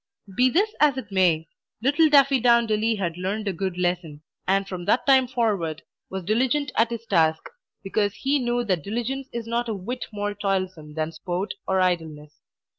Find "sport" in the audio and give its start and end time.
11.11-11.53